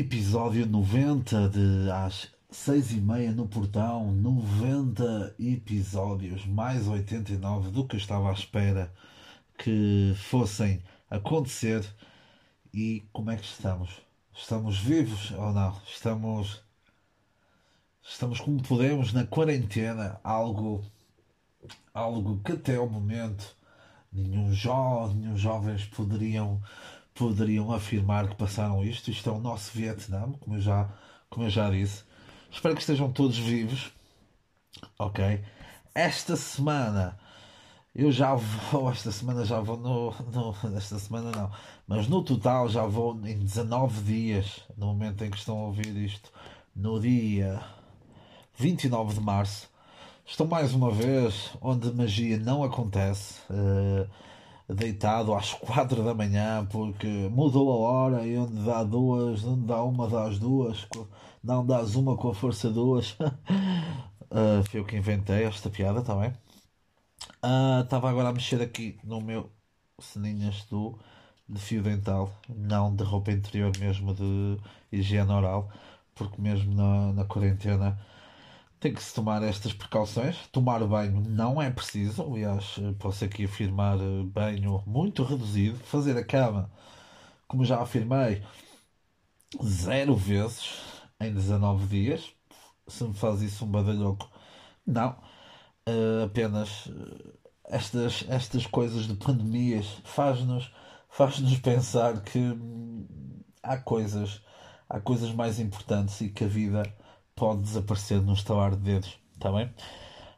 [0.00, 7.98] Episódio 90 de às 6 e meia no portão, 90 episódios, mais 89 do que
[7.98, 8.90] estava à espera
[9.58, 11.84] que fossem acontecer.
[12.72, 13.90] E como é que estamos?
[14.34, 15.78] Estamos vivos ou não?
[15.86, 16.62] Estamos.
[18.02, 20.82] Estamos como podemos na quarentena, algo,
[21.92, 23.54] algo que até ao momento
[24.10, 26.58] nenhum, jo, nenhum jovens poderiam
[27.14, 29.10] poderiam afirmar que passaram isto.
[29.10, 30.88] Isto é o nosso Vietnã, como eu já,
[31.28, 32.04] como eu já disse.
[32.50, 33.92] Espero que estejam todos vivos.
[34.98, 35.42] Ok?
[35.94, 37.18] Esta semana
[37.94, 41.50] eu já vou, esta semana já vou no, no, esta semana não,
[41.86, 45.96] mas no total já vou em 19 dias, no momento em que estão a ouvir
[45.96, 46.30] isto,
[46.74, 47.60] no dia
[48.56, 49.68] 29 de março.
[50.24, 53.40] Estou mais uma vez onde magia não acontece.
[53.50, 54.08] Uh,
[54.74, 59.82] deitado às quatro da manhã porque mudou a hora e onde dá duas, onde dá
[59.82, 60.86] uma, dá as duas,
[61.42, 63.12] não dás uma com a força duas.
[64.30, 66.30] uh, eu que inventei esta piada também.
[67.44, 69.50] Uh, estava agora a mexer aqui no meu
[69.98, 70.98] ceninhas do
[71.48, 74.56] de fio dental, não de roupa interior mesmo de
[74.92, 75.68] higiene oral,
[76.14, 77.98] porque mesmo na, na quarentena
[78.80, 80.36] tem que se tomar estas precauções.
[80.48, 85.78] Tomar banho não é preciso, aliás, posso aqui afirmar eh, banho muito reduzido.
[85.80, 86.70] Fazer a cama,
[87.46, 88.42] como já afirmei,
[89.62, 90.80] zero vezes
[91.20, 92.32] em 19 dias.
[92.88, 94.30] Se me faz isso um badalhoco,
[94.86, 95.16] não.
[95.88, 96.88] Uh, apenas
[97.64, 100.70] estas, estas coisas de pandemias faz-nos
[101.08, 103.06] faz-nos pensar que hum,
[103.62, 104.42] há coisas
[104.88, 106.82] há coisas mais importantes e que a vida
[107.40, 109.72] pode desaparecer num estalar de dedos, está bem?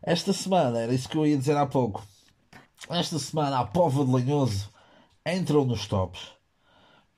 [0.01, 2.07] Esta semana, era isso que eu ia dizer há pouco.
[2.89, 4.71] Esta semana a Pova de Lanhoso
[5.27, 6.29] entrou nos tops.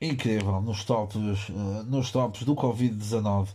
[0.01, 1.15] Incrível, nos tops,
[1.49, 3.49] uh, nos tops do Covid-19.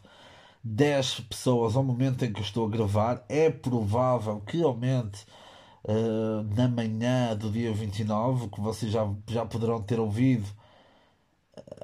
[0.63, 3.25] 10 pessoas ao momento em que estou a gravar.
[3.29, 5.27] É provável que aumente
[5.83, 10.47] uh, na manhã do dia 29, que vocês já, já poderão ter ouvido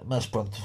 [0.05, 0.57] mas pronto,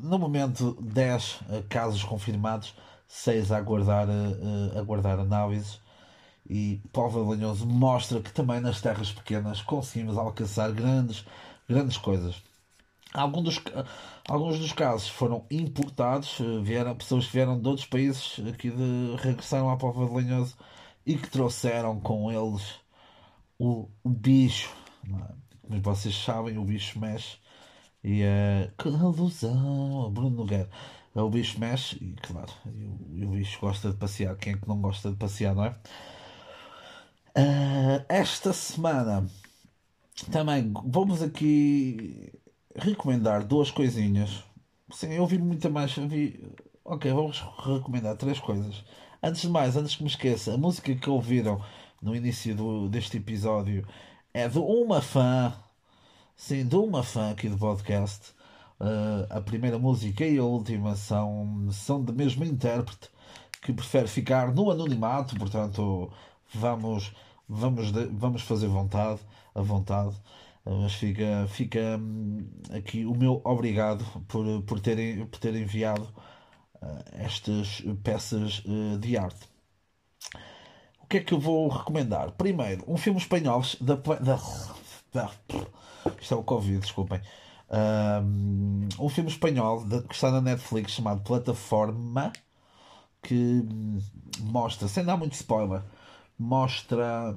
[0.00, 2.74] no momento 10 eh, casos confirmados,
[3.06, 5.80] 6 a aguardar, eh, a aguardar análises.
[6.48, 11.26] E Paulo Lanhoso mostra que também nas terras pequenas conseguimos alcançar grandes,
[11.68, 12.42] grandes coisas.
[13.12, 13.62] Alguns dos,
[14.28, 19.16] alguns dos casos foram importados, eh, vieram pessoas que vieram de outros países aqui de,
[19.18, 20.56] regressaram à Póvoa de Lanhoso
[21.04, 22.62] e que trouxeram com eles
[23.58, 24.74] o, o bicho.
[25.06, 25.34] É?
[25.66, 27.36] Como vocês sabem, o bicho mexe
[28.02, 28.70] e é.
[28.78, 30.10] Que alusão!
[30.12, 30.68] Bruno Nogueira.
[31.14, 34.36] É o bicho mexe e, claro, o, e o, bicho gosta de passear.
[34.36, 35.70] Quem é que não gosta de passear, não é?
[37.36, 39.28] Uh, esta semana
[40.30, 42.32] também vamos aqui
[42.74, 44.44] recomendar duas coisinhas.
[44.90, 45.92] Sim, eu vi muita mais.
[45.94, 46.52] Vi...
[46.84, 48.84] Ok, vamos recomendar três coisas.
[49.22, 51.60] Antes de mais, antes que me esqueça, a música que ouviram
[52.00, 53.86] no início do, deste episódio
[54.32, 55.52] é de uma fã
[56.46, 58.32] De uma fã aqui do podcast.
[58.80, 63.10] Uh, a primeira música e a última são, são do mesmo intérprete
[63.60, 66.10] que prefere ficar no anonimato, portanto
[66.54, 67.12] vamos,
[67.46, 69.20] vamos, vamos fazer vontade,
[69.54, 70.14] a vontade.
[70.64, 76.08] Mas fica, fica hum, aqui o meu obrigado por, por, terem, por ter enviado
[76.76, 79.44] uh, estas peças uh, de arte.
[81.02, 82.30] O que é que eu vou recomendar?
[82.32, 84.38] Primeiro, um filme espanhol da, da,
[85.12, 85.30] da
[86.20, 87.20] isto é o Covid, desculpem.
[87.70, 92.32] Um, filme espanhol que está na Netflix chamado Plataforma
[93.22, 93.62] que
[94.40, 95.82] mostra, sem dar muito spoiler,
[96.38, 97.36] mostra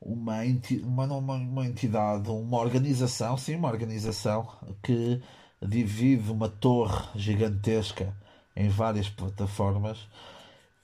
[0.00, 4.48] uma, enti uma, uma, uma entidade, uma organização, sim, uma organização
[4.82, 5.20] que
[5.60, 8.14] divide uma torre gigantesca
[8.56, 10.08] em várias plataformas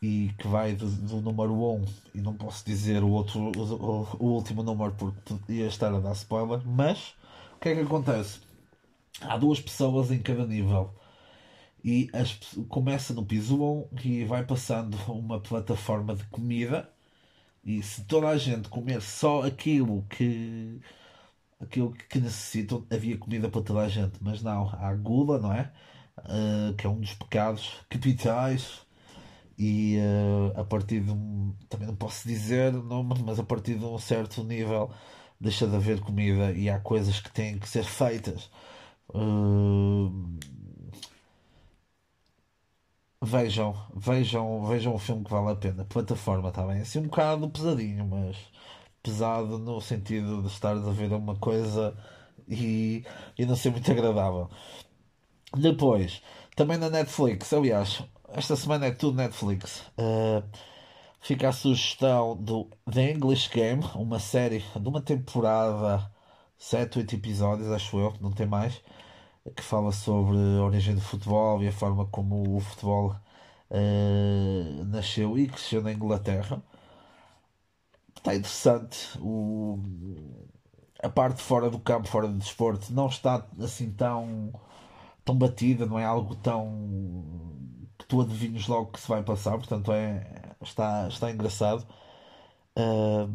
[0.05, 1.85] e que vai do, do número 1
[2.17, 6.13] e não posso dizer o outro o, o, último número porque ia estar a dar
[6.13, 7.15] spoiler, mas
[7.57, 8.41] o que é que acontece?
[9.23, 10.95] Há duas pessoas em cada nível
[11.83, 16.91] e as, começa no piso 1 e vai passando uma plataforma de comida
[17.65, 20.81] e se toda a gente comer só aquilo que
[21.59, 25.73] aquilo que necessitam, havia comida para toda a gente, mas não, há gula, não é?
[26.19, 28.84] Uh, que é um dos pecados capitais
[29.59, 33.85] e uh, a partir de um, também não posso dizer nome, mas a partir de
[33.85, 34.91] um certo nível
[35.41, 38.51] deixa de haver comida e há coisas que têm que ser feitas.
[39.09, 40.11] Uh,
[43.23, 45.85] vejam, vejam, vejam o filme que vale a pena.
[45.85, 48.37] Plataforma está bem, assim um bocado pesadinho, mas
[49.03, 51.97] pesado no sentido de estar a ver uma coisa
[52.49, 53.05] e,
[53.39, 54.49] e não ser muito agradável.
[55.57, 56.23] Depois,
[56.57, 58.03] também na Netflix, aliás,
[58.35, 59.81] esta semana é tudo Netflix.
[59.97, 60.43] Uh,
[61.21, 66.11] fica a sugestão do The English Game, uma série de uma temporada,
[66.59, 68.83] 7, 8 episódios, acho eu, não tem mais,
[69.57, 73.15] que fala sobre a origem do futebol e a forma como o futebol
[73.71, 76.63] uh, nasceu e cresceu na Inglaterra.
[78.17, 79.19] Está interessante.
[79.21, 79.79] O,
[81.03, 84.53] a parte fora do campo, fora do desporto, não está assim tão,
[85.25, 87.55] tão batida, não é algo tão
[88.05, 91.87] que tu adivinhas logo que se vai passar, portanto é, está, está engraçado.
[92.79, 93.31] Uh,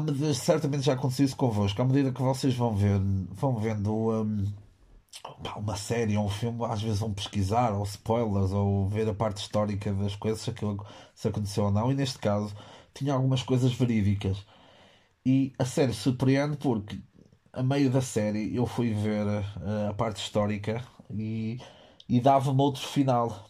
[0.00, 2.98] medida, certamente já aconteceu isso convosco, à medida que vocês vão ver,
[3.30, 4.52] vão vendo um,
[5.56, 9.38] uma série ou um filme, às vezes vão pesquisar, ou spoilers, ou ver a parte
[9.38, 10.84] histórica das coisas, aquilo
[11.14, 12.54] se aconteceu ou não, e neste caso
[12.92, 14.44] tinha algumas coisas verídicas.
[15.24, 16.98] E a série surpreende porque
[17.52, 21.60] a meio da série eu fui ver uh, a parte histórica e,
[22.08, 23.48] e dava-me outro final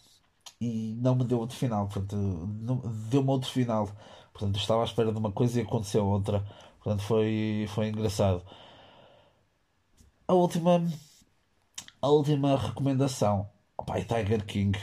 [0.59, 2.15] e não me deu outro final, portanto,
[3.09, 3.89] deu-me outro final.
[4.33, 6.45] Portanto, estava à espera de uma coisa e aconteceu outra.
[6.83, 8.43] Portanto, foi, foi engraçado.
[10.27, 10.83] A última,
[12.01, 14.77] a última recomendação, opa, é Tiger King,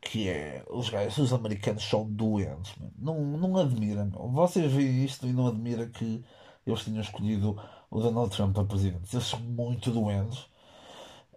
[0.00, 4.08] que é os gajos, os americanos são doentes, não, não admira.
[4.32, 6.24] Vocês veem isto e não admira que
[6.66, 7.60] eles tinham escolhido
[7.90, 9.14] o Donald Trump para presidente.
[9.14, 10.46] Eles são muito doentes.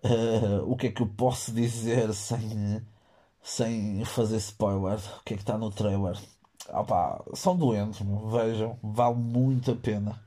[0.03, 2.81] Uh, o que é que eu posso dizer sem,
[3.43, 4.99] sem fazer spoiler?
[5.19, 6.17] O que é que está no trailer?
[6.69, 7.99] Opa, são doentes,
[8.31, 10.21] vejam, vale muito a pena.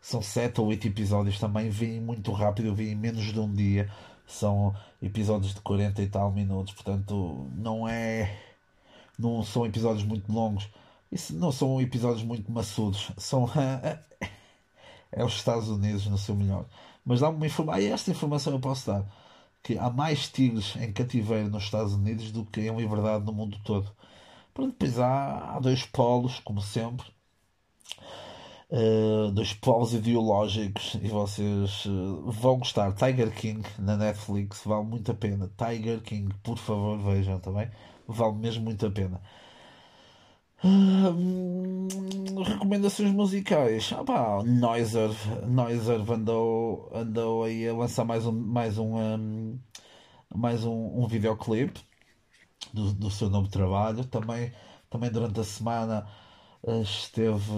[0.00, 3.90] São 7 ou 8 episódios também, vêm muito rápido, vêm em menos de um dia.
[4.26, 8.38] São episódios de 40 e tal minutos, portanto, não é.
[9.18, 10.68] Não são episódios muito longos.
[11.12, 13.10] Isso não são episódios muito maçudos.
[13.18, 13.48] São.
[15.12, 16.64] é os Estados Unidos no seu melhor.
[17.04, 17.80] Mas dá-me uma informação.
[17.80, 19.04] Ah, esta informação eu posso dar.
[19.62, 23.58] Que há mais tigres em cativeiro nos Estados Unidos do que em liberdade no mundo
[23.64, 23.90] todo.
[24.54, 27.06] Pronto, depois há, há dois polos, como sempre.
[28.70, 32.92] Uh, dois polos ideológicos e vocês uh, vão gostar.
[32.94, 35.50] Tiger King na Netflix vale muito a pena.
[35.56, 37.70] Tiger King, por favor, vejam também.
[38.06, 39.20] Vale mesmo muito a pena.
[40.62, 41.88] Hum,
[42.44, 43.92] recomendações musicais.
[43.96, 45.10] Ah, pá, Noiser,
[45.46, 49.58] Noiser andou, andou aí a lançar mais um, mais um, um
[50.34, 51.80] mais um, um videoclipe
[52.74, 54.04] do, do seu novo trabalho.
[54.06, 54.52] Também,
[54.90, 56.08] também durante a semana
[56.66, 57.52] eh, esteve,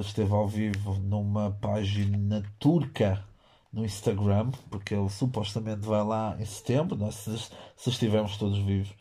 [0.00, 3.24] esteve ao vivo numa página turca
[3.72, 7.36] no Instagram, porque ele supostamente vai lá em setembro, nós, se,
[7.76, 8.94] se estivermos todos vivos.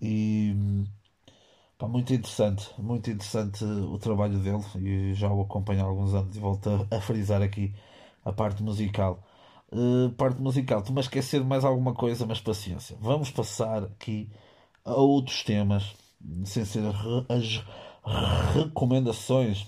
[0.00, 0.54] E
[1.76, 6.36] Pá, muito interessante, muito interessante o trabalho dele e já o acompanho há alguns anos
[6.36, 7.74] e volto a, a frisar aqui
[8.24, 9.22] a parte musical.
[9.72, 12.96] Uh, parte musical, estou-me a esquecer de mais alguma coisa, mas paciência.
[13.00, 14.30] Vamos passar aqui
[14.84, 15.94] a outros temas,
[16.44, 16.82] sem ser
[17.28, 17.64] as
[18.54, 19.66] recomendações.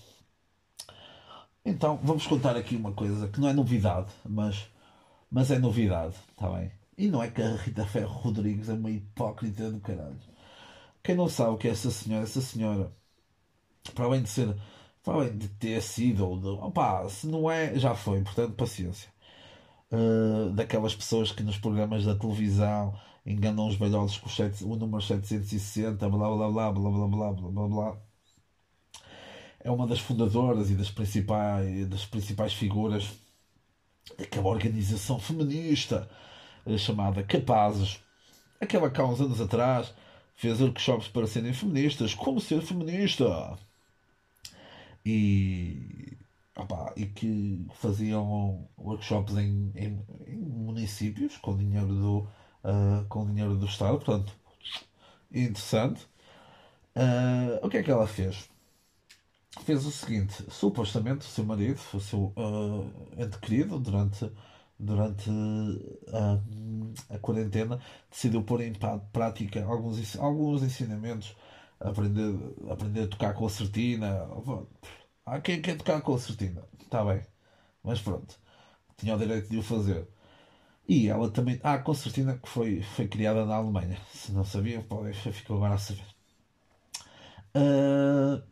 [1.64, 4.68] Então, vamos contar aqui uma coisa que não é novidade, mas,
[5.28, 6.70] mas é novidade, está bem?
[6.96, 10.16] E não é que a Rita Ferro Rodrigues é uma hipócrita do caralho.
[11.06, 12.92] Quem não sabe o que é essa senhora, essa senhora,
[13.94, 14.56] para além de ser,
[15.04, 19.08] para além de ter sido, ou de, opa, se não é, já foi, portanto, paciência.
[19.88, 22.92] Uh, daquelas pessoas que nos programas da televisão
[23.24, 27.50] enganam os velhotes com o, o número 760, blá blá blá blá blá blá blá
[27.52, 27.98] blá blá.
[29.60, 33.12] É uma das fundadoras e das principais, das principais figuras
[34.18, 36.10] daquela organização feminista
[36.66, 38.00] eh, chamada Capazes.
[38.60, 39.94] Aquela que há uns anos atrás
[40.36, 43.58] fez workshops para serem feministas, como ser feminista.
[45.04, 46.16] E,
[46.56, 52.18] opa, e que faziam workshops em, em, em municípios com dinheiro do,
[52.64, 54.34] uh, com dinheiro do Estado, portanto,
[55.32, 56.06] interessante.
[56.94, 58.48] Uh, o que é que ela fez?
[59.64, 64.30] Fez o seguinte: supostamente o seu marido, o seu uh, ente querido, durante
[64.78, 65.30] durante
[66.12, 67.80] a, a quarentena,
[68.10, 68.72] decidiu pôr em
[69.12, 71.36] prática alguns, alguns ensinamentos,
[71.80, 72.34] aprender,
[72.70, 74.28] aprender a tocar concertina.
[75.24, 77.22] Há quem quer tocar concertina, está bem,
[77.82, 78.38] mas pronto,
[78.96, 80.08] tinha o direito de o fazer.
[80.88, 81.60] E ela também.
[81.62, 83.98] Ah, a concertina que foi, foi criada na Alemanha.
[84.12, 86.06] Se não sabia, pode, ficou agora a saber.
[87.56, 88.42] Uh,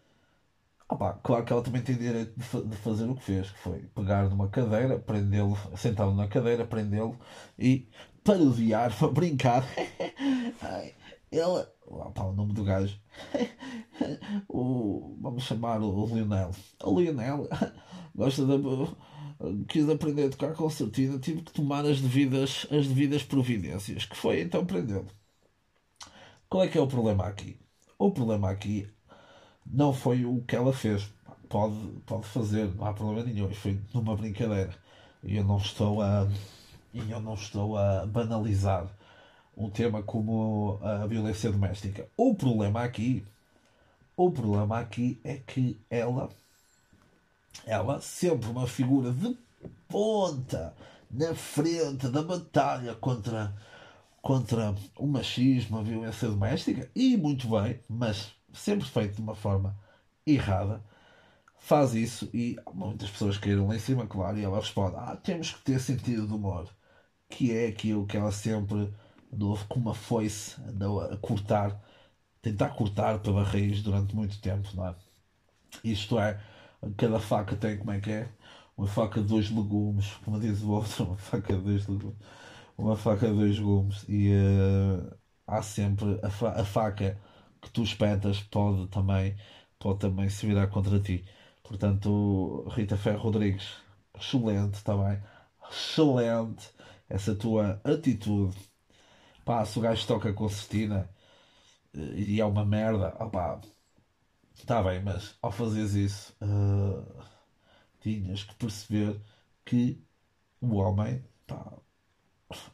[0.88, 3.59] Opa, claro que ela também tem direito de, fa de fazer o que fez, que
[3.59, 7.19] foi pegar numa cadeira, prendê-lo, sentá-lo na cadeira, prendê-lo
[7.59, 7.88] e
[8.23, 9.64] parodiar, para brincar.
[11.33, 12.99] ele, opa, o nome do gajo,
[14.49, 16.50] o, vamos chamar o Lionel.
[16.83, 17.49] O Lionel
[18.14, 18.55] gosta de,
[19.69, 24.41] quis aprender a tocar concertina, tive que tomar as devidas, as devidas providências, que foi
[24.43, 25.05] então aprender.
[26.49, 27.59] Qual é que é o problema aqui?
[27.99, 28.88] O problema aqui
[29.66, 31.09] não foi o que ela fez.
[31.49, 33.52] Pode, pode fazer, não há problema nenhum.
[33.54, 34.75] Foi numa brincadeira.
[35.23, 36.28] E eu não estou a.
[36.92, 38.87] E eu não estou a banalizar
[39.56, 42.09] um tema como a violência doméstica.
[42.16, 43.25] O problema aqui,
[44.16, 46.28] o problema aqui é que ela,
[47.66, 49.37] ela sempre uma figura de
[49.88, 50.75] ponta
[51.11, 53.54] na frente da batalha contra
[54.25, 59.77] contra o machismo, a violência doméstica, e muito bem, mas sempre feito de uma forma
[60.27, 60.85] errada,
[61.59, 65.53] faz isso e muitas pessoas caíram lá em cima, claro, e ela responde: Ah, temos
[65.53, 66.69] que ter sentido de humor,
[67.31, 68.93] que é aquilo que ela sempre
[69.33, 71.81] andou com uma foice, andou a cortar,
[72.43, 74.97] tentar cortar pela raiz durante muito tempo, não é?
[75.85, 76.41] Isto é,
[76.97, 78.29] cada faca tem como é que é?
[78.77, 82.17] Uma faca de dois legumes, como diz o outro, uma faca de dois legumes,
[82.79, 87.19] uma faca de dois legumes, e uh, há sempre a, fa a faca
[87.64, 89.37] que tu espetas pode também,
[89.78, 91.25] pode também se virar contra ti.
[91.62, 93.76] Portanto, Rita Ferro Rodrigues,
[94.18, 95.21] excelente também,
[95.71, 96.71] excelente
[97.09, 98.56] essa tua atitude.
[99.44, 101.09] Pá, se o gajo toca concertina
[101.94, 103.61] eh, e é uma merda, opá,
[104.54, 107.25] está bem, mas ao fazeres isso, uh,
[108.00, 109.21] tinhas que perceber
[109.64, 110.02] que
[110.61, 111.73] o homem, pá,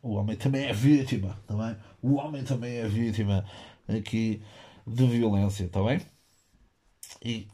[0.03, 1.75] o homem também é vítima, também.
[1.75, 3.45] Tá o homem também é vítima
[3.89, 4.43] aqui
[4.87, 6.01] de violência, está bem?
[7.23, 7.49] E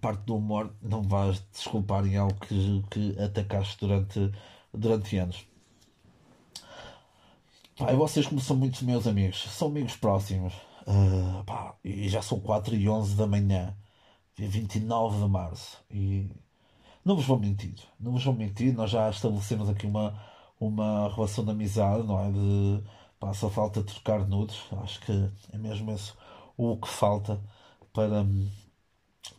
[0.00, 4.32] parte do humor, não vais desculpar em algo que, que atacaste durante,
[4.72, 5.46] durante anos.
[7.76, 10.52] Pá, vocês, como são muitos meus amigos, são amigos próximos,
[10.86, 13.76] uh, pá, e já são 4 e 11 da manhã,
[14.36, 16.30] dia 29 de março, e
[17.04, 20.20] não vos vou mentir, não vos vou mentir, nós já estabelecemos aqui uma,
[20.60, 22.30] uma relação de amizade, não é?
[22.30, 22.84] De
[23.18, 26.16] pá, só falta trocar nudes, acho que é mesmo isso
[26.56, 27.40] o que falta
[27.92, 28.26] para,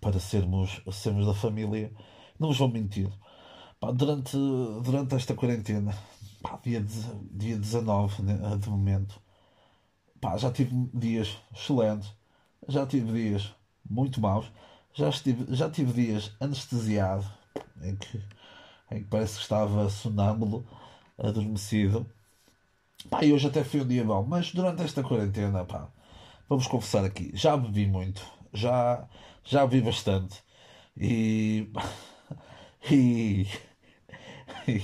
[0.02, 1.92] para sermos, sermos da família.
[2.40, 3.10] Não vos vou mentir.
[3.80, 4.38] Pá, durante,
[4.84, 5.94] durante esta quarentena,
[6.42, 6.84] pá, dia,
[7.32, 9.20] dia 19 né, de momento,
[10.22, 12.12] pá, já tive dias excelentes,
[12.68, 13.54] já tive dias
[13.90, 14.52] muito maus,
[14.94, 17.26] já, estive, já tive dias anestesiado,
[17.82, 18.18] em que,
[18.92, 20.66] em que parece que estava sonâmbulo,
[21.18, 22.06] adormecido.
[23.10, 25.90] Pá, e hoje até foi um dia bom, mas durante esta quarentena, pá,
[26.50, 29.08] vamos confessar aqui, já bebi muito, já,
[29.44, 30.44] já bebi bastante
[30.98, 31.70] e,
[32.92, 33.48] e,
[34.68, 34.82] e,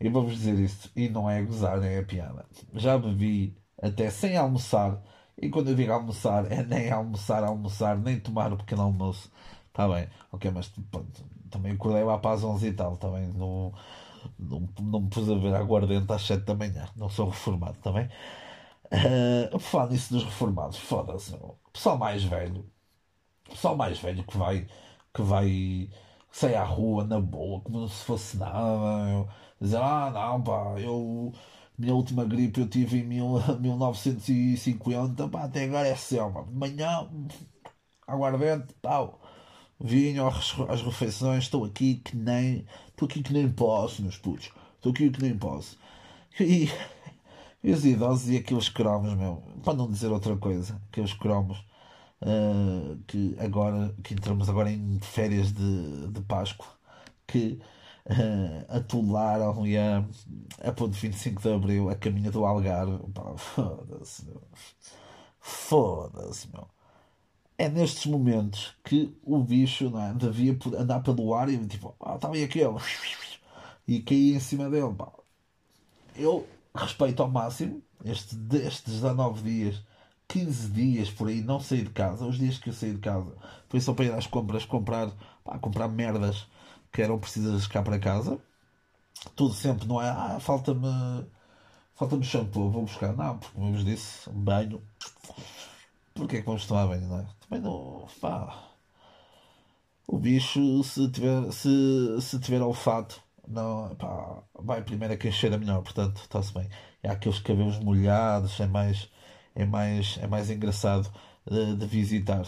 [0.00, 4.36] e vamos dizer isto, e não é gozar nem é piada, já bebi até sem
[4.36, 5.02] almoçar,
[5.40, 9.30] e quando eu digo almoçar, é nem almoçar, almoçar, nem tomar o pequeno almoço,
[9.68, 13.72] está bem, ok, mas pronto, também acordei lá para as 11 e tal, também não,
[14.38, 18.08] não, não me pus a ver aguardente às 7 da manhã, não sou reformado, também.
[18.08, 18.14] Tá
[18.92, 21.34] Uh, falar nisso dos reformados, foda-se.
[21.72, 22.70] Pessoal mais velho,
[23.48, 24.66] pessoal mais velho que vai,
[25.14, 25.90] que vai
[26.30, 29.28] sair à rua na boa, como se fosse nada.
[29.60, 31.32] Dizer, ah, não, pá, eu.
[31.78, 33.28] Minha última gripe eu tive em mil,
[33.60, 36.44] 1950, pá, até agora é selva.
[36.44, 37.08] De manhã,
[38.06, 39.20] aguardente, pau.
[39.80, 42.66] Vinho às refeições, estou aqui que nem.
[42.90, 44.50] Estou aqui que nem posso, meus putos.
[44.76, 45.78] Estou aqui que nem posso.
[46.40, 46.68] E
[47.62, 51.58] e os idosos e aqueles cromos, meu, para não dizer outra coisa, aqueles cromos
[52.22, 56.66] uh, que agora, que entramos agora em férias de, de Páscoa,
[57.26, 57.60] que
[58.06, 60.04] uh, atolaram e a,
[60.62, 62.98] a ponto 25 de Abril a caminho do Algarve.
[63.36, 64.26] Foda-se.
[65.40, 66.66] Foda-se, meu.
[67.58, 72.16] É nestes momentos que o bicho não é, devia andar pelo ar e tipo, ah,
[72.16, 72.74] estava aí aquele.
[73.86, 74.94] E cair em cima dele.
[74.94, 75.12] Pá.
[76.16, 79.82] Eu respeito ao máximo este, estes 19 dias,
[80.28, 82.26] 15 dias por aí, não saí de casa.
[82.26, 83.32] Os dias que eu saí de casa
[83.68, 85.10] foi só para ir às compras, comprar,
[85.44, 86.46] pá, comprar merdas
[86.92, 88.38] que eram precisas cá para casa.
[89.36, 90.08] Tudo sempre, não é?
[90.08, 90.88] Ah, falta-me
[91.94, 93.14] falta-me shampoo, vou buscar.
[93.14, 94.82] Não, porque como eu vos disse, banho.
[96.14, 97.26] Porquê é que vamos tomar banho, não é?
[97.48, 98.06] Também não.
[98.20, 98.68] Pá.
[100.06, 105.58] O bicho, se tiver, se, se tiver olfato, não, pá, vai primeiro a quem cheira
[105.58, 106.68] melhor, portanto, está-se bem.
[107.02, 109.10] E há aqueles cabelos molhados, é mais,
[109.54, 111.12] é mais, é mais engraçado
[111.50, 112.46] de, de visitar.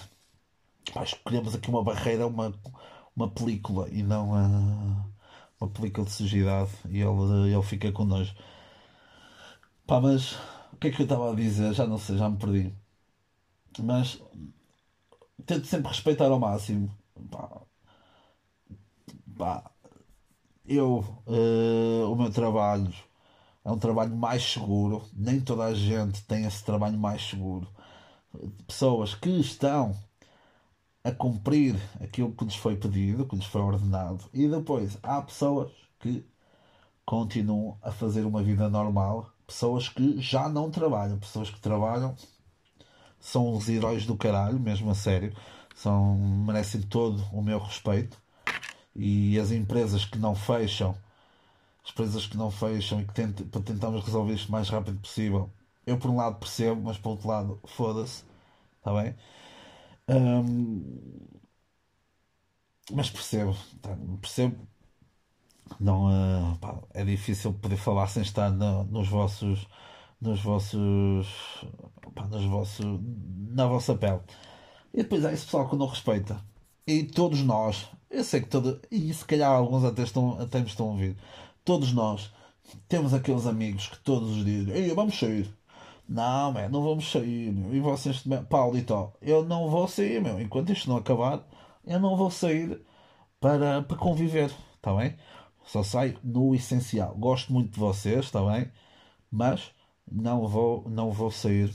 [0.92, 2.54] Pá, escolhemos aqui uma barreira, uma,
[3.16, 5.06] uma película e não a,
[5.60, 8.34] uma película de sujidade e ele, ele fica com nojo.
[9.86, 10.34] Pá, mas
[10.72, 11.72] o que é que eu estava a dizer?
[11.74, 12.74] Já não sei, já me perdi.
[13.78, 14.18] Mas
[15.46, 16.90] tento sempre respeitar ao máximo.
[17.30, 17.62] Pá,
[19.36, 19.74] pá
[20.66, 22.92] eu, uh, o meu trabalho
[23.64, 27.68] é um trabalho mais seguro, nem toda a gente tem esse trabalho mais seguro.
[28.66, 29.97] Pessoas que estão
[31.02, 35.71] a cumprir aquilo que lhes foi pedido, que lhes foi ordenado, e depois há pessoas
[36.00, 36.26] que
[37.04, 42.15] continuam a fazer uma vida normal, pessoas que já não trabalham, pessoas que trabalham
[43.21, 45.34] são os heróis do caralho, mesmo a sério,
[45.75, 48.24] são, merecem todo o meu respeito.
[48.97, 50.97] E as empresas que não fecham,
[51.85, 55.00] as empresas que não fecham e que tentam, para tentarmos resolver isto o mais rápido
[55.00, 55.50] possível,
[55.87, 58.25] eu por um lado percebo, mas por outro lado, foda-se,
[58.78, 59.15] está bem?
[62.93, 64.67] Mas percebo, tá, percebo.
[65.80, 66.07] Não,
[66.52, 69.67] uh, pá, é difícil poder falar sem estar no, nos vossos,
[70.21, 71.26] nos vossos,
[72.15, 72.85] pá, nos vossos,
[73.50, 74.21] na vossa pele.
[74.93, 76.41] E depois há esse pessoal que não respeita.
[76.87, 80.66] E todos nós, eu sei que todo, e se calhar alguns até, estão, até me
[80.66, 81.16] estão a ouvir,
[81.64, 82.32] todos nós
[82.88, 85.52] temos aqueles amigos que todos os dias, ei, vamos sair.
[86.08, 87.52] Não, man, não vamos sair.
[87.52, 87.74] Meu.
[87.74, 90.40] E vocês, Paulo e tal, eu não vou sair, meu.
[90.40, 91.46] Enquanto isto não acabar,
[91.86, 92.80] eu não vou sair
[93.40, 95.16] para, para conviver, está bem?
[95.64, 97.14] Só saio no essencial.
[97.16, 98.70] Gosto muito de vocês, está bem?
[99.30, 99.72] Mas
[100.10, 101.72] não vou, não vou sair,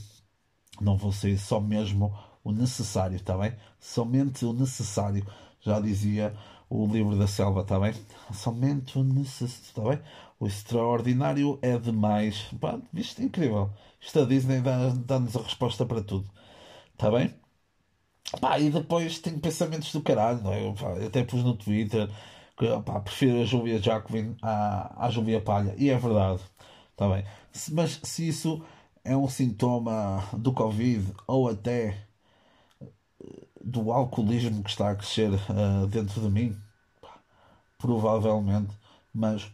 [0.80, 3.54] não vou sair só mesmo o necessário, está bem?
[3.78, 5.26] Somente o necessário.
[5.60, 6.34] Já dizia
[6.68, 7.92] o livro da selva, está bem?
[8.32, 10.00] Somente o necessário, está bem?
[10.38, 12.44] O extraordinário é demais.
[12.60, 13.70] Pá, isto é incrível.
[14.00, 14.60] Isto a Disney
[15.04, 16.30] dá-nos a resposta para tudo.
[16.94, 17.34] Está bem?
[18.40, 20.72] Pá, e depois tenho pensamentos do caralho, não é?
[20.74, 22.08] Pá, até pus no Twitter
[22.56, 25.74] que pá, prefiro a Júlia Jacobin à, à Júlia Palha.
[25.78, 26.40] E é verdade.
[26.92, 27.24] Está bem?
[27.72, 28.62] Mas se isso
[29.04, 32.06] é um sintoma do Covid ou até
[33.64, 36.56] do alcoolismo que está a crescer uh, dentro de mim,
[37.78, 38.74] provavelmente,
[39.12, 39.50] mas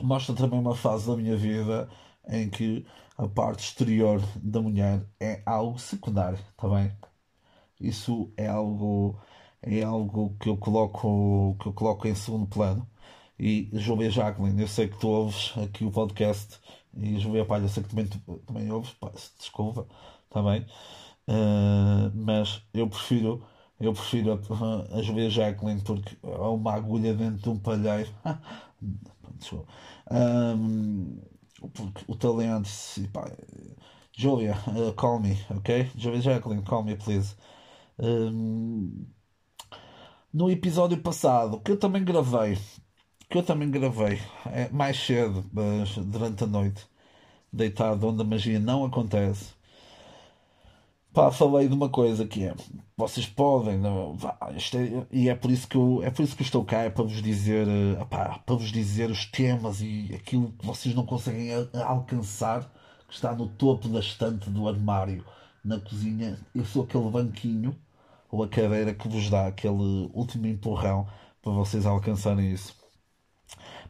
[0.00, 1.88] mostra também uma fase da minha vida
[2.28, 2.86] em que
[3.16, 6.92] a parte exterior da mulher é algo secundário, está bem?
[7.80, 9.18] Isso é algo
[9.62, 12.88] é algo que eu coloco que eu coloco em segundo plano.
[13.38, 16.58] E Júlia Jacqueline, eu sei que tu ouves aqui o podcast
[16.96, 18.06] e Júlia Palha, eu sei que também,
[18.46, 18.96] também ouves,
[19.38, 19.86] desculpa,
[20.26, 20.66] está bem?
[21.28, 23.44] Uh, mas eu prefiro
[23.80, 24.32] eu prefiro
[24.92, 28.10] a, Julia Jacqueline porque há uma agulha dentro de um palheiro.
[30.10, 31.20] Um,
[31.74, 32.68] porque o talento
[33.12, 33.30] pá,
[34.16, 35.90] Julia uh, call me ok?
[35.96, 37.36] Julia Jacqueline call me please.
[37.98, 39.06] Um,
[40.32, 42.58] no episódio passado que eu também gravei
[43.30, 46.86] que eu também gravei é, mais cedo mas durante a noite
[47.52, 49.55] deitado onde a magia não acontece
[51.16, 52.54] Pá, falei de uma coisa que é,
[52.94, 56.42] vocês podem, não, vá, é, e é por isso que eu, é por isso que
[56.42, 60.66] estou cá, é para vos dizer, uh, para vos dizer os temas e aquilo que
[60.66, 62.70] vocês não conseguem alcançar,
[63.08, 65.24] que está no topo da estante do armário,
[65.64, 66.38] na cozinha.
[66.54, 67.74] Eu sou aquele banquinho
[68.30, 71.08] ou a cadeira que vos dá aquele último empurrão
[71.40, 72.76] para vocês alcançarem isso.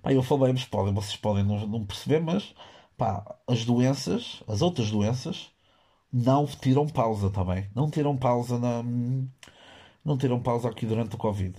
[0.01, 2.55] Pá, eu falei-vos, podem, vocês podem não, não perceber, mas
[2.97, 5.56] pá, as doenças, as outras doenças
[6.24, 7.68] não tiram pausa também.
[7.74, 8.83] Não tiram pausa na.
[10.05, 11.55] Não tiram pausa aqui durante o Covid.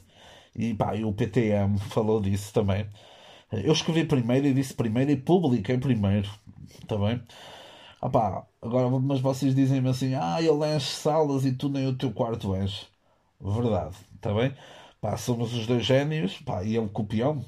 [0.55, 2.89] E pá, e o PTM falou disso também.
[3.51, 6.29] Eu escrevi primeiro e disse primeiro e publiquei primeiro.
[6.81, 7.21] Está bem?
[8.01, 12.11] Ah agora, mas vocês dizem-me assim: ah, ele enche salas e tu nem o teu
[12.13, 12.87] quarto enche.
[13.41, 14.53] Verdade, está bem?
[15.01, 17.45] Pá, somos os dois génios, pá, e ele copiou-me.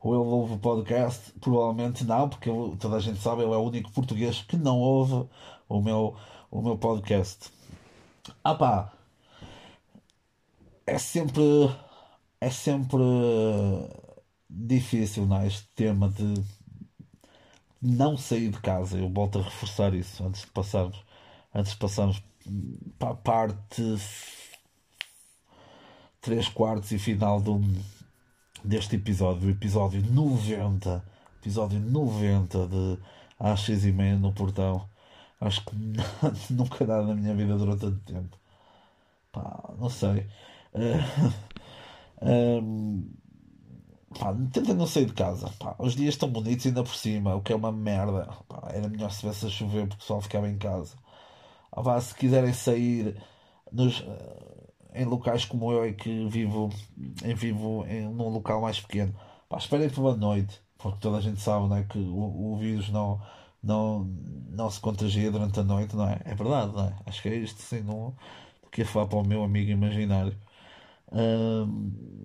[0.00, 1.32] Ou ele ouve o podcast?
[1.40, 5.28] Provavelmente não, porque toda a gente sabe, ele é o único português que não ouve
[5.68, 6.16] o meu,
[6.50, 7.50] o meu podcast.
[8.44, 8.92] Ah pá,
[10.86, 11.42] é sempre,
[12.40, 13.02] é sempre
[14.48, 15.46] difícil, não é?
[15.46, 16.34] Este tema de
[17.80, 18.98] não sair de casa.
[18.98, 20.98] Eu volto a reforçar isso antes de passarmos,
[21.54, 22.22] antes de passarmos
[22.98, 23.82] para a parte
[26.20, 27.60] 3 quartos e final do,
[28.64, 31.04] deste episódio, o episódio 90,
[31.40, 32.98] episódio 90 de
[33.38, 34.88] às 6 e meia no portão.
[35.40, 35.76] Acho que
[36.52, 38.36] nunca nada na minha vida durou tanto tempo.
[39.32, 40.26] Pá, não sei.
[40.74, 41.32] Uh,
[42.22, 43.08] um,
[44.18, 45.50] pá, tenta não sair de casa.
[45.58, 48.28] Pá, os dias estão bonitos ainda por cima, o que é uma merda.
[48.48, 50.96] Pá, era melhor se tivesse a chover porque só ficava em casa.
[51.72, 53.16] Ah, pá, se quiserem sair
[53.72, 54.02] nos,
[54.94, 56.70] em locais como eu, que vivo,
[57.24, 59.14] em, vivo em, num local mais pequeno,
[59.48, 63.20] pá, esperem pela noite, porque toda a gente sabe né, que o, o vírus não
[63.62, 64.04] não,
[64.50, 66.20] não se contagia durante a noite, não é?
[66.24, 66.96] É verdade, não é?
[67.06, 68.16] Acho que é isto, sim, não
[68.72, 70.36] que ia falar para o meu amigo imaginário.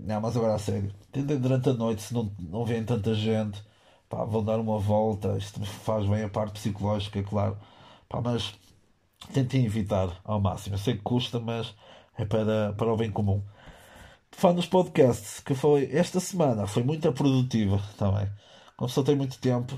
[0.06, 3.62] não, mas agora a sério, tentem durante a noite, se não, não vêem tanta gente,
[4.10, 5.38] pá, vão dar uma volta.
[5.38, 7.58] Isto faz bem a parte psicológica, claro,
[8.10, 8.54] pá, mas
[9.34, 10.76] tentem evitar ao máximo.
[10.76, 11.76] Eu sei que custa, mas
[12.18, 13.42] é para, para o bem comum.
[14.32, 18.30] Fã dos podcasts, que foi esta semana, foi muito produtiva também.
[18.76, 19.78] Como pessoa tem muito tempo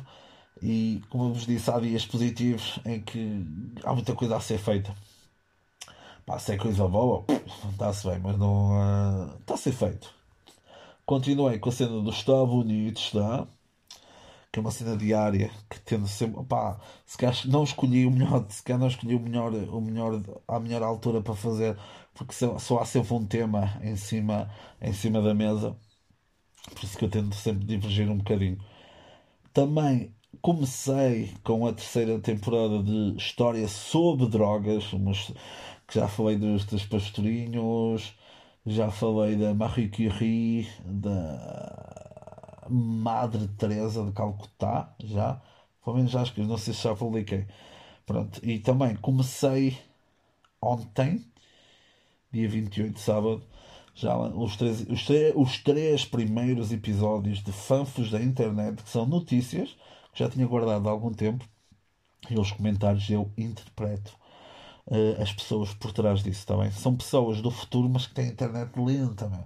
[0.62, 3.46] e, como vos disse, há dias positivos em que
[3.84, 4.96] há muita coisa a ser feita.
[6.26, 7.26] Pá, se é coisa boa,
[7.72, 10.10] está-se bem, mas não uh, está a ser feito.
[11.06, 13.48] Continuei com a cena do Está Bonito, está
[14.56, 18.46] que é uma cena diária que tendo sempre, pá, se calhar não escolhi o melhor,
[18.48, 21.78] se calhar não escolhi o melhor, o melhor, a melhor altura para fazer,
[22.16, 24.50] porque só há sempre um tema em cima,
[24.82, 25.78] em cima da mesa,
[26.74, 28.58] por isso que eu tento sempre divergir um bocadinho.
[29.54, 34.86] Também comecei com a terceira temporada de História sobre Drogas,
[35.88, 38.14] que já falei dos, dos pastorinhos,
[38.66, 45.42] já falei da Marie Curie, da Madre Teresa de Calcutá, já,
[45.84, 47.46] pelo menos já escrevi, não sei se já publiquei.
[48.06, 49.78] Pronto, e também comecei
[50.62, 51.26] ontem,
[52.36, 53.44] dia 28 de sábado,
[53.94, 59.06] já os três, os, três, os três primeiros episódios de Fanfos da internet, que são
[59.06, 59.70] notícias,
[60.14, 61.48] que já tinha guardado há algum tempo,
[62.30, 64.12] e os comentários eu interpreto
[64.88, 66.72] uh, as pessoas por trás disso também.
[66.72, 69.46] São pessoas do futuro, mas que têm internet lenta, meu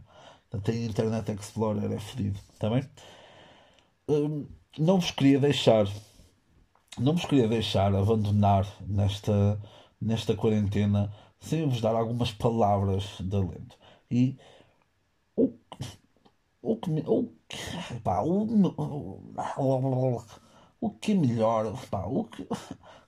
[0.64, 2.84] tem Internet Explorer, é fedido, está bem?
[4.08, 4.48] Hum,
[4.80, 5.86] não vos queria deixar,
[6.98, 9.62] não vos queria deixar abandonar nesta,
[10.02, 13.78] nesta quarentena sem vos dar algumas palavras de alento.
[14.12, 14.38] E
[15.36, 15.54] o,
[16.62, 17.32] o que o,
[18.04, 18.44] pá, o,
[19.58, 20.24] o,
[20.82, 22.48] o que é melhor, pá, o que,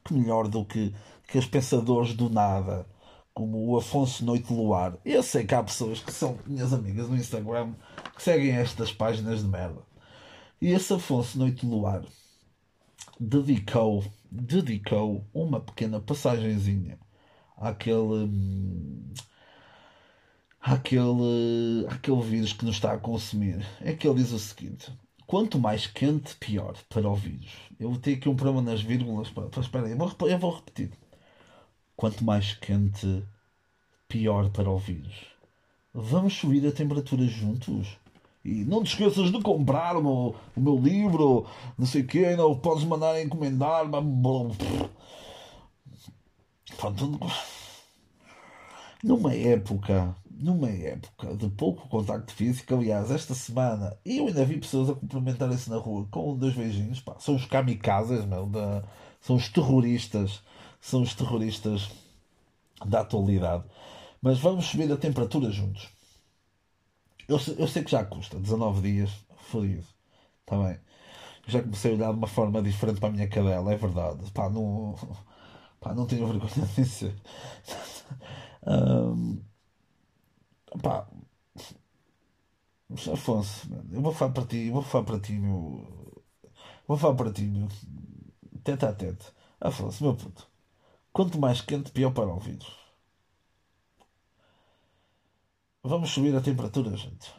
[0.04, 0.94] que melhor do que,
[1.28, 2.86] que os pensadores do nada
[3.34, 4.98] como o Afonso Noite Luar.
[5.06, 7.74] Eu sei que há pessoas que são minhas amigas no Instagram
[8.16, 9.82] que seguem estas páginas de merda.
[10.62, 12.06] E esse Afonso Noite Luar
[13.20, 17.00] dedicou, dedicou uma pequena passagenzinha
[17.62, 18.30] àquele.
[20.60, 23.66] Àquele, àquele vírus que nos está a consumir.
[23.82, 24.92] É que ele diz o seguinte:
[25.26, 27.52] quanto mais quente, pior para o vírus.
[27.80, 29.30] Eu ter aqui um problema nas vírgulas.
[29.30, 30.92] Para, espera aí, eu vou, eu vou repetir.
[31.96, 33.24] Quanto mais quente,
[34.08, 35.16] pior para o vírus.
[35.94, 37.98] Vamos subir a temperatura juntos?
[38.44, 41.46] E não te esqueças de comprar o meu, o meu livro,
[41.78, 43.86] não sei o quê, ainda podes mandar encomendar.
[49.04, 54.90] Numa época, numa época de pouco contacto físico, aliás, esta semana eu ainda vi pessoas
[54.90, 58.84] a cumprimentarem-se na rua com dois beijinhos, pá, são os kamikazes, meu, da,
[59.20, 60.42] são os terroristas
[60.82, 61.92] são os terroristas
[62.86, 63.64] da atualidade.
[64.22, 65.90] Mas vamos subir a temperatura juntos.
[67.28, 69.86] Eu, eu sei que já custa 19 dias, fodido.
[70.42, 70.80] Está bem.
[71.48, 74.32] Já comecei a olhar de uma forma diferente para a minha cadela, é verdade.
[74.32, 74.96] Pá, não,
[75.82, 77.16] pá, não tenho vergonha de dizer.
[78.66, 79.44] um,
[80.82, 81.08] pá,
[83.14, 86.24] Afonso, eu vou falar para ti, vou falar para ti, meu.
[86.88, 87.68] Vou falar para ti, meu.
[88.64, 89.26] Tete a tete.
[89.60, 90.48] Afonso, meu puto.
[91.14, 92.68] Quanto mais quente, pior para o vidro.
[95.84, 97.34] Vamos subir a temperatura, gente.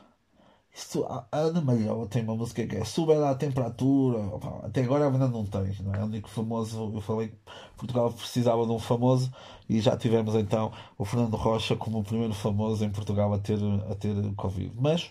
[0.74, 4.18] Isto, a Ana Malhoa tem uma música que é Sube a temperatura.
[4.64, 6.00] Até agora ainda não tem, não é?
[6.00, 7.36] O único famoso, eu falei que
[7.76, 9.30] Portugal precisava de um famoso
[9.68, 13.58] e já tivemos então o Fernando Rocha como o primeiro famoso em Portugal a ter,
[13.90, 14.72] a ter Covid.
[14.80, 15.10] Mas,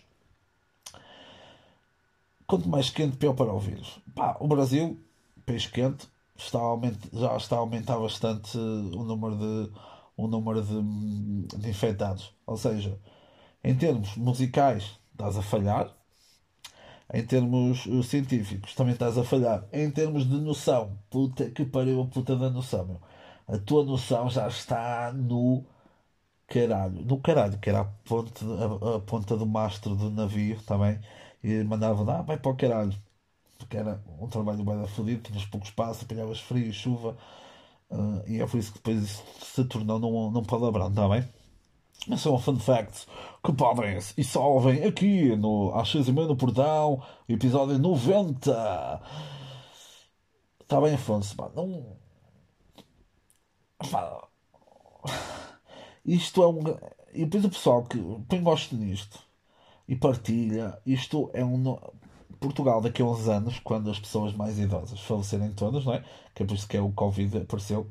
[2.47, 3.99] quanto mais quente, pior para o vírus.
[4.15, 4.99] Pá, o Brasil,
[5.45, 9.71] peixe quente, está a aumentar, já está a aumentar bastante o número de,
[10.17, 12.33] o número de, de infectados.
[12.47, 12.99] Ou seja,
[13.63, 15.95] em termos musicais, estás a falhar.
[17.13, 19.65] Em termos uh, científicos, também estás a falhar.
[19.73, 23.01] Em termos de noção, puta que pariu a puta da noção, meu.
[23.47, 25.65] A tua noção já está no
[26.47, 27.03] caralho.
[27.05, 30.99] No caralho, que era a ponta, a, a ponta do mastro do navio também.
[31.43, 32.95] E mandava, ah, vai para o caralho
[33.61, 37.17] porque era um trabalho bem fodido, tinhas pouco espaço, apanhavas frio e chuva,
[37.89, 41.27] uh, e é por isso que depois isso se tornou num, num palavrão, está bem?
[42.07, 43.07] Mas são fun facts
[43.43, 49.01] que podem e salvem aqui no às 6 e meia no portão, episódio 90.
[50.61, 51.97] Está bem, Afonso, pá, não.
[56.05, 56.59] Isto é um.
[57.13, 57.97] E depois o pessoal que
[58.29, 59.19] põe gosto nisto
[59.87, 61.77] e partilha, isto é um.
[62.39, 66.03] Portugal daqui a uns anos, quando as pessoas mais idosas falecerem todas, não é?
[66.33, 67.87] Que é por isso que é o Covid apareceu.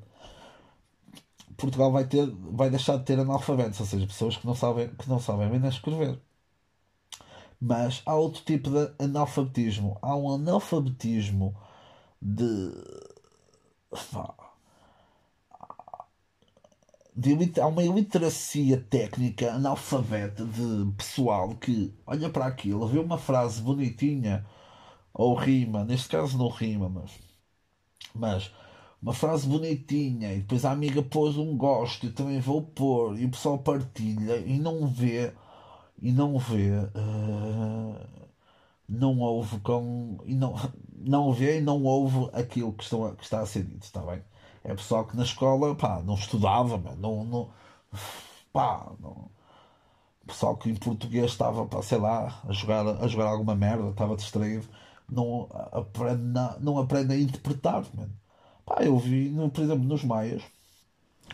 [1.61, 5.09] Portugal vai, ter, vai deixar de ter analfabetos, ou seja, pessoas que não sabem, que
[5.09, 6.21] não sabem nem escrever.
[7.61, 9.99] Mas há outro tipo de analfabetismo.
[10.03, 11.55] Há um analfabetismo
[12.21, 12.73] de.
[17.17, 23.61] de há uma iliteracia técnica analfabeta de pessoal que olha para aquilo, vê uma frase
[23.61, 24.47] bonitinha
[25.15, 27.13] ou rima, neste caso não rima, mas,
[28.15, 28.53] mas
[29.03, 33.25] uma frase bonitinha e depois a amiga pôs um gosto, eu também vou pôr e
[33.25, 35.33] o pessoal partilha e não vê
[36.03, 38.31] e não vê uh,
[38.89, 40.55] não ouve com e não,
[40.97, 44.23] não vê e não ouve aquilo que, estão, que está a ser dito, está bem?
[44.65, 47.51] É pessoal que na escola pá, não estudava, não, não,
[48.53, 49.31] pá, não,
[50.31, 54.17] pessoal que em português estava, pá, sei lá, a jogar, a jogar alguma merda, estava
[54.17, 54.67] distraído,
[55.11, 57.85] não aprende, não aprende a interpretar.
[57.95, 58.20] Mano.
[58.71, 60.45] Pá, eu vi, por exemplo, nos Maias,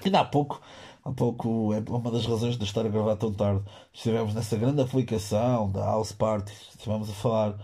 [0.02, 0.58] ainda há pouco,
[1.04, 4.80] há pouco, é uma das razões de estar a gravar tão tarde, estivemos nessa grande
[4.80, 7.58] aplicação da House Party, estivemos a falar,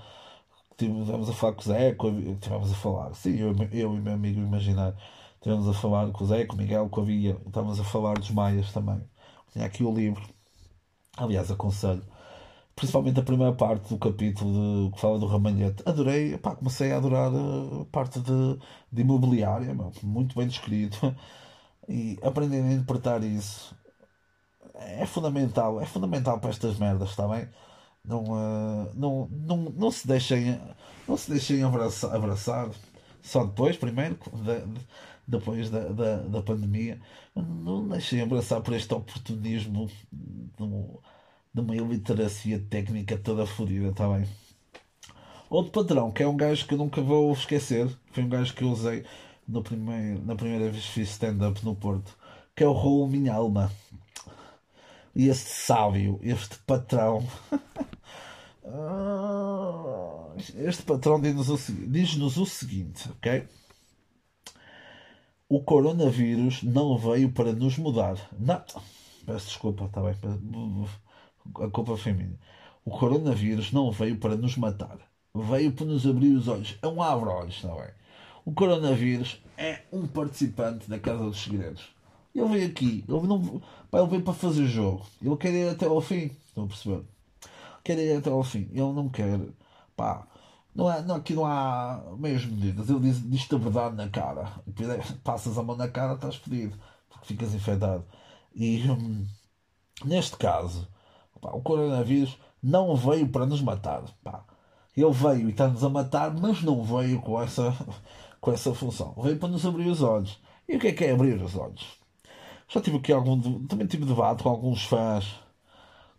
[0.73, 4.41] estivemos a falar com o Zé, estivemos a falar, sim, eu, eu e meu amigo
[4.41, 4.97] imaginário.
[5.37, 8.19] Estivemos a falar com o Zé, com o Miguel, com a Via, estávamos a falar
[8.19, 9.03] dos Maias também.
[9.53, 10.23] Tinha aqui o livro,
[11.17, 12.05] aliás, aconselho,
[12.77, 15.83] principalmente a primeira parte do capítulo de, que fala do Ramalhete.
[15.87, 18.59] Adorei, pá, comecei a adorar a parte de,
[18.91, 20.99] de imobiliária, meu, muito bem descrito.
[21.89, 23.75] E aprender a interpretar isso
[24.75, 27.49] é fundamental, é fundamental para estas merdas, está bem?
[28.05, 30.61] Não, uh, não, não, não se deixem,
[31.07, 32.71] não se deixem abraçar, abraçar
[33.23, 34.87] só depois, primeiro, de, de,
[35.27, 37.01] depois da, da, da pandemia,
[37.35, 39.89] não deixem abraçar por este oportunismo
[41.53, 44.27] de uma iliteracia técnica toda fodida, está bem?
[45.51, 48.65] Outro patrão, que é um gajo que eu nunca vou esquecer, foi um gajo que
[48.65, 49.05] eu usei
[49.47, 52.17] no primeiro, na primeira vez que fiz stand-up no Porto,
[52.57, 53.71] que é o Raul Minha Alma.
[55.15, 57.27] E este sábio, este patrão,
[60.57, 63.47] este patrão diz-nos o, diz o seguinte, ok?
[65.53, 68.17] o coronavírus não veio para nos mudar.
[68.39, 68.65] Não,
[69.27, 70.15] peço desculpa, está bem.
[71.61, 72.39] A culpa foi minha.
[72.85, 74.99] O coronavírus não veio para nos matar.
[75.35, 76.77] Veio para nos abrir os olhos.
[76.83, 77.91] É um abre-olhos, está bem.
[78.45, 81.89] O coronavírus é um participante da Casa dos Segredos.
[82.35, 83.05] Ele veio aqui.
[83.09, 85.07] Ele, não, ele veio para fazer jogo.
[85.23, 86.31] Ele quer ir até ao fim.
[86.49, 87.05] Estão a perceber?
[87.85, 88.69] Quer ir até ao fim.
[88.73, 89.39] Ele não quer.
[89.97, 90.27] Pá,
[90.75, 92.89] não é, não, aqui não há meias medidas.
[92.89, 94.51] Ele diz, diz-te a verdade na cara.
[95.23, 96.77] Passas a mão na cara, estás fedido.
[97.09, 98.05] Porque ficas infectado.
[98.55, 99.27] E hum,
[100.05, 100.89] neste caso,
[101.51, 104.05] o coronavírus não veio para nos matar.
[104.23, 104.45] Pá.
[104.97, 107.75] Ele veio e está-nos a matar, mas não veio com essa,
[108.41, 109.15] com essa função.
[109.21, 110.39] Veio para nos abrir os olhos.
[110.69, 111.99] E o que é que é abrir os olhos?
[112.69, 113.67] Já tive aqui algum.
[113.67, 115.35] Também tive debate com alguns fãs.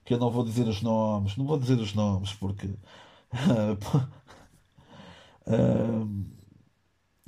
[0.04, 1.38] Que eu não vou dizer os nomes.
[1.38, 2.70] Não vou dizer os nomes porque.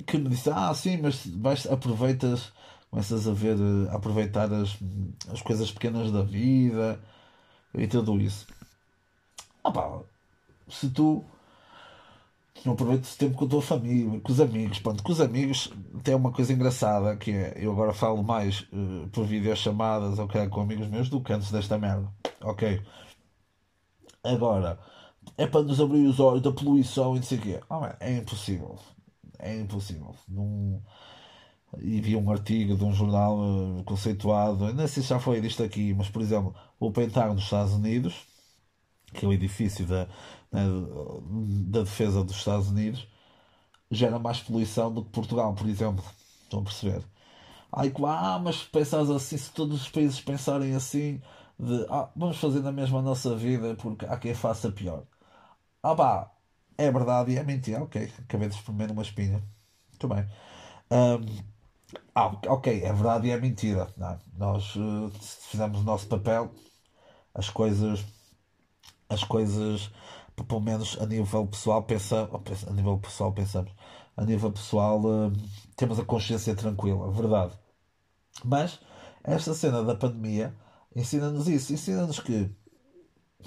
[0.06, 2.52] que me disse, ah sim, mas vais, aproveitas,
[2.90, 3.56] começas a ver,
[3.90, 4.78] a aproveitar as,
[5.32, 7.00] as coisas pequenas da vida
[7.76, 8.46] e tudo isso.
[9.62, 10.00] Ah pá,
[10.68, 11.24] se tu
[12.64, 15.72] não aproveitas o tempo com a tua família, com os amigos, pronto, com os amigos
[16.02, 20.60] tem uma coisa engraçada que é, eu agora falo mais uh, por videochamadas ou com
[20.60, 22.10] amigos meus do que antes desta merda.
[22.42, 22.82] Ok.
[24.24, 24.78] Agora,
[25.36, 27.60] é para nos abrir os olhos da poluição e não sei o quê.
[27.70, 28.78] Ah, é impossível.
[29.38, 30.14] É impossível.
[30.28, 30.82] Não...
[31.80, 35.62] E vi um artigo de um jornal uh, conceituado, não sei se já foi disto
[35.62, 38.14] aqui, mas por exemplo, o Pentágono dos Estados Unidos,
[39.14, 40.06] que é o edifício da,
[40.52, 40.62] né,
[41.68, 43.06] da defesa dos Estados Unidos,
[43.90, 46.04] gera mais poluição do que Portugal, por exemplo.
[46.44, 47.04] Estão a perceber?
[47.72, 51.20] Ai, ah, mas pensares assim, se todos os países pensarem assim,
[51.58, 55.04] de ah, vamos fazer na mesma nossa vida porque há quem faça pior.
[55.82, 56.32] Ah pá,
[56.78, 57.82] é verdade e é mentira.
[57.82, 59.42] Ok, acabei de experimentar uma espinha.
[59.92, 60.26] Muito bem.
[60.90, 61.55] Um,
[62.14, 63.88] ah, ok, é verdade e é mentira.
[63.96, 65.10] Não, nós uh,
[65.50, 66.50] fizemos o nosso papel,
[67.34, 68.04] as coisas,
[69.08, 69.90] as coisas,
[70.48, 72.28] pelo menos a nível pessoal, pensa,
[72.66, 73.72] a nível pessoal pensamos,
[74.16, 75.32] a nível pessoal uh,
[75.76, 77.52] temos a consciência tranquila, verdade.
[78.44, 78.80] Mas
[79.22, 80.54] esta cena da pandemia
[80.94, 82.50] ensina-nos isso, ensina-nos que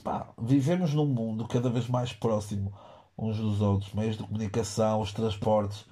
[0.04, 2.74] pá, vivemos num mundo cada vez mais próximo
[3.18, 5.86] uns dos outros, meios de comunicação, os transportes.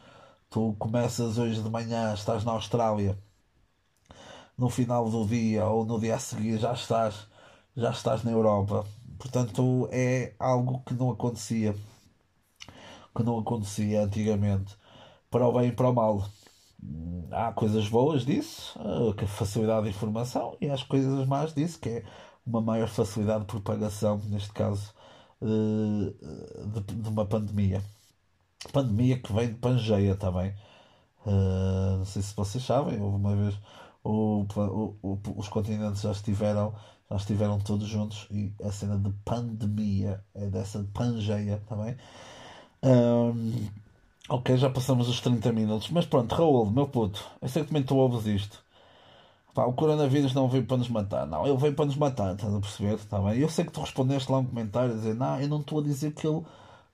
[0.50, 3.18] Tu começas hoje de manhã, estás na Austrália,
[4.58, 7.28] no final do dia ou no dia a seguir já estás,
[7.76, 8.86] já estás na Europa.
[9.18, 11.76] Portanto, é algo que não acontecia,
[13.16, 14.76] que não acontecia antigamente,
[15.30, 16.24] para o bem e para o mal.
[17.32, 18.80] há coisas boas disso,
[19.18, 22.04] que a facilidade de informação, e as coisas más disso, que é
[22.46, 24.94] uma maior facilidade de propagação, neste caso,
[25.42, 27.82] de, de uma pandemia.
[28.72, 30.54] Pandemia que vem de Pangeia também.
[31.26, 33.58] Uh, não sei se vocês sabem, houve uma vez
[34.08, 36.74] o, o, o, os continentes já estiveram,
[37.10, 41.98] já estiveram todos juntos e a cena de pandemia é dessa de Pangeia também.
[42.84, 43.68] Um,
[44.30, 47.84] ok, já passamos os 30 minutos, mas pronto, Raul, meu puto, eu sei que também
[47.84, 48.64] tu ouves isto.
[49.54, 52.54] Pá, o coronavírus não veio para nos matar, não, ele veio para nos matar, estás
[52.54, 53.00] a perceber?
[53.06, 53.40] Tá bem?
[53.40, 55.84] Eu sei que tu respondeste lá um comentário a dizer, não, eu não estou a
[55.84, 56.44] dizer que ele,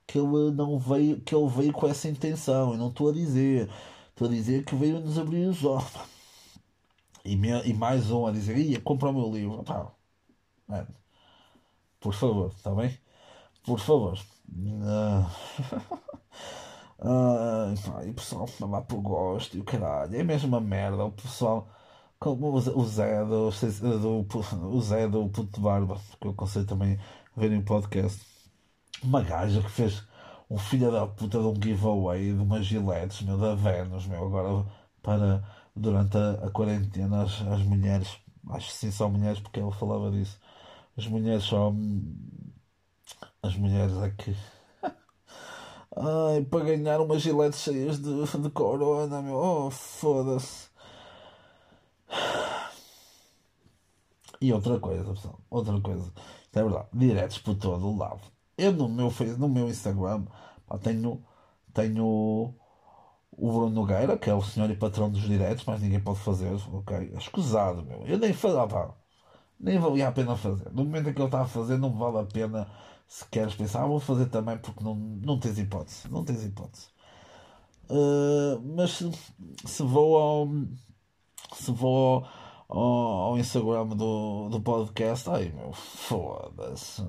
[0.06, 3.70] que ele não veio, que ele veio com essa intenção, eu não estou a dizer,
[4.10, 5.92] estou a dizer que veio nos abrir os olhos.
[7.24, 9.90] E, e mais um a dizer, ia, compra o meu livro, pá,
[10.68, 10.88] mano,
[12.00, 12.98] por favor, está bem?
[13.64, 14.18] Por favor.
[14.48, 15.26] Uh...
[17.00, 21.12] uh, e o pessoal não por gosto e o caralho, é mesmo uma merda, o
[21.12, 21.68] pessoal
[22.18, 26.98] como o Zé do, o Zé do Puto Barba, que eu aconselho também
[27.36, 28.33] a verem o podcast.
[29.02, 30.02] Uma gaja que fez
[30.50, 34.66] um filho da puta de um giveaway de umas giletes, meu, da Vênus, meu, agora
[35.02, 35.42] para
[35.76, 38.08] durante a, a quarentena as, as mulheres,
[38.50, 40.38] acho que sim são mulheres porque ela falava disso.
[40.96, 41.72] As mulheres só
[43.42, 44.34] as mulheres é que
[45.96, 50.68] Ai, para ganhar umas giletes cheias de, de corona, meu, oh, foda-se.
[54.40, 56.12] E outra coisa, pessoal, outra coisa,
[56.52, 58.33] é verdade, diretos por todo o lado.
[58.56, 60.26] Eu no meu, no meu Instagram
[60.82, 61.24] tenho,
[61.72, 62.54] tenho
[63.36, 66.52] o Bruno Nogueira, que é o senhor e patrão dos diretos, mas ninguém pode fazer,
[66.72, 67.12] ok?
[67.14, 68.06] É escusado, meu.
[68.06, 68.94] Eu nem fazia, pá,
[69.58, 70.70] nem valia a pena fazer.
[70.72, 72.68] No momento em que eu estava a fazer, não vale a pena
[73.06, 76.08] se queres pensar, ah, vou fazer também porque não, não tens hipótese.
[76.10, 76.88] Não tens hipótese.
[77.88, 79.10] Uh, mas se,
[79.64, 80.48] se vou ao.
[81.54, 82.26] Se vou
[82.68, 87.02] ao, ao Instagram do, do podcast, ai meu, foda-se,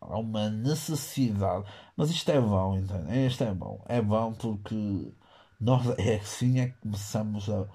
[0.00, 1.64] há uma necessidade.
[1.96, 3.26] Mas isto é bom, entende?
[3.26, 3.82] Isto é bom.
[3.88, 5.12] É bom porque
[5.60, 7.66] nós é assim é que começamos a,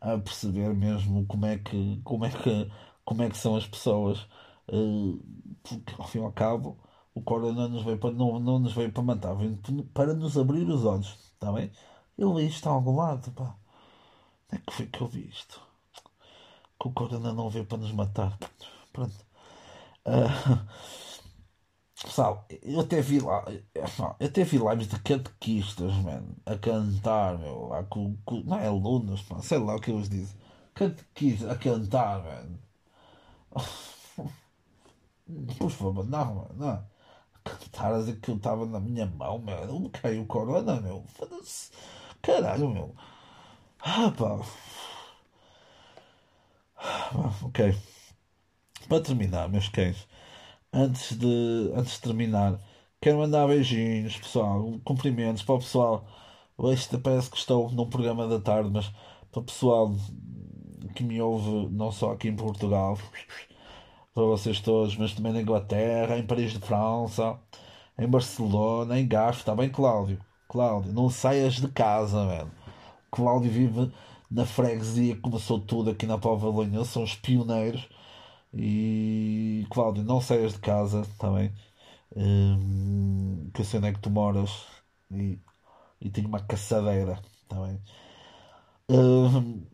[0.00, 2.70] a perceber mesmo como é que, como é que,
[3.04, 4.26] como é que são as pessoas.
[4.68, 5.20] Uh,
[5.62, 6.78] porque ao fim e ao cabo
[7.14, 9.56] o corona nos veio para, não, não nos veio para matar, veio
[9.94, 11.70] para nos abrir os olhos, está bem?
[12.16, 13.56] Eu vi isto a algum lado, pá.
[14.52, 15.60] Onde é que foi que eu vi isto?
[16.80, 18.36] que o Corona não veio para nos matar.
[18.92, 19.14] Pronto.
[20.06, 20.66] Uh,
[22.02, 23.44] pessoal, eu até vi lá,
[23.74, 28.66] eu até vi lives de catequistas, mano, a cantar, meu, lá com, com não é
[28.66, 30.36] alunos, pá, sei lá o que eles dizem.
[30.74, 32.58] Catequistas a cantar, mano.
[35.58, 36.90] Por favor, não, mano, não.
[37.44, 39.80] Cantar a dizer que eu estava na minha mão, mano.
[39.80, 41.04] Não caiu o corona, meu.
[41.06, 41.70] Foda-se.
[42.22, 42.94] Caralho, meu.
[43.80, 44.40] Ah, pá.
[47.44, 47.76] Ok.
[48.88, 50.06] Para terminar, meus cães,
[50.72, 52.58] antes de, antes de terminar,
[53.00, 56.06] quero mandar beijinhos, pessoal, cumprimentos para o pessoal.
[56.56, 58.90] Hoje parece que estou num programa da tarde, mas
[59.30, 59.94] para o pessoal
[60.94, 62.98] que me ouve, não só aqui em Portugal,
[64.14, 67.38] para vocês todos, mas também na Inglaterra, em Paris de França,
[67.98, 70.18] em Barcelona, em Gafo, está bem, Cláudio?
[70.48, 72.50] Cláudio, não saias de casa, velho.
[73.10, 73.92] Cláudio vive
[74.30, 77.88] na freguesia começou tudo aqui na Pova de são os pioneiros.
[78.54, 81.52] E Cláudio, não saias de casa também,
[82.16, 84.66] hum, que eu sei onde é que tu moras
[85.10, 85.38] e,
[86.00, 87.80] e tenho uma caçadeira também.
[88.88, 89.66] Hum,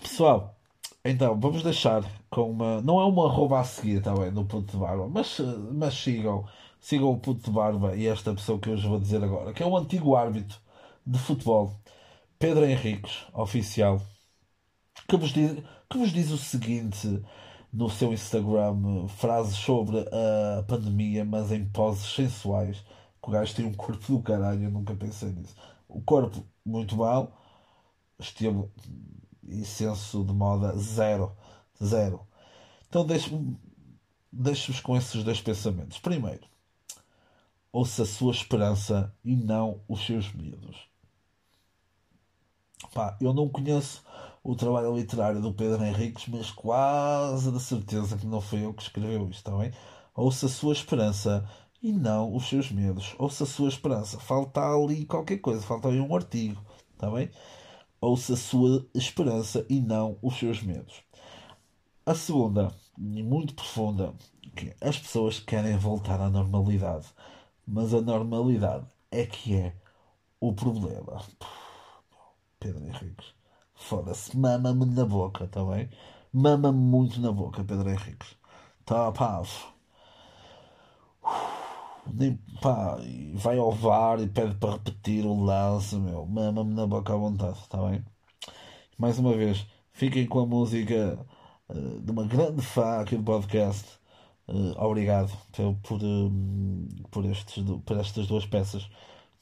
[0.00, 0.56] pessoal,
[1.04, 2.80] então vamos deixar com uma.
[2.82, 5.38] Não é uma rouba a seguir também no ponto de barba, mas,
[5.72, 6.46] mas sigam,
[6.80, 9.62] sigam o ponto de barba e esta pessoa que eu vos vou dizer agora, que
[9.62, 10.58] é um antigo árbitro
[11.06, 11.74] de futebol
[12.38, 14.00] Pedro Henriques, oficial,
[15.08, 17.22] que vos, diz, que vos diz o seguinte
[17.72, 22.84] no seu Instagram, frases sobre a pandemia, mas em poses sensuais.
[23.22, 25.54] O gajo tem um corpo do caralho, eu nunca pensei nisso.
[25.88, 27.40] O corpo muito mal,
[28.18, 28.70] estilo
[29.48, 31.32] e senso de moda zero.
[31.82, 32.26] Zero.
[32.88, 33.56] Então deixo-vos
[34.32, 35.98] deixo com esses dois pensamentos.
[35.98, 36.46] Primeiro,
[37.70, 40.88] ouça a sua esperança e não os seus medos.
[42.94, 44.02] Pá, eu não conheço
[44.42, 48.82] o trabalho literário do Pedro Henriques, mas quase de certeza que não foi eu que
[48.82, 49.72] escreveu isto, está bem?
[50.14, 51.48] Ouça a sua esperança
[51.82, 53.14] e não os seus medos.
[53.18, 54.18] Ouça a sua esperança.
[54.18, 56.60] Falta ali qualquer coisa, falta ali um artigo,
[56.92, 57.30] está bem?
[58.00, 61.02] Ouça a sua esperança e não os seus medos.
[62.04, 64.12] A segunda, e muito profunda,
[64.56, 67.06] que as pessoas querem voltar à normalidade,
[67.66, 69.74] mas a normalidade é que é
[70.40, 71.22] o problema
[72.58, 73.41] Pedro Henriques.
[73.82, 75.90] Foda-se, mama-me na boca, tá bem?
[76.32, 78.36] Mama-me muito na boca, Pedro Henriques.
[78.84, 79.42] Tá, pá.
[82.12, 82.96] Nem, pá,
[83.34, 86.26] vai ao VAR e pede para repetir o lance, meu.
[86.26, 88.04] Mama-me na boca à vontade, tá bem?
[88.98, 91.18] Mais uma vez, fiquem com a música
[91.68, 93.98] uh, de uma grande fã aqui do podcast.
[94.48, 96.30] Uh, obrigado por, por, uh,
[97.10, 98.88] por, estes, por estas duas peças,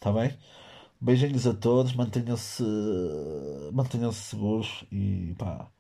[0.00, 0.36] tá bem?
[1.00, 2.62] Beijinhos a todos, mantenham-se
[3.72, 5.70] mantenham-se seguros e pá,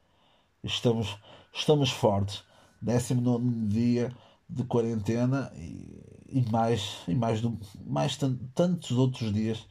[0.64, 1.18] estamos,
[1.52, 2.44] estamos fortes.
[2.82, 4.16] 19 dia
[4.48, 8.16] de quarentena e, e mais, e mais, do, mais
[8.54, 9.66] tantos outros dias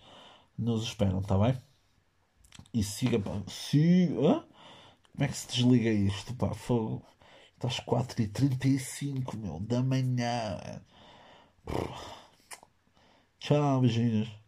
[0.57, 1.57] nos esperam, está bem?
[2.73, 4.45] E siga, siga.
[5.11, 6.53] Como é que se desliga isto, pá?
[6.53, 7.03] Fogo.
[7.55, 10.57] Estás 4h35, meu, da manhã.
[13.39, 14.38] Tchau, beijinhos.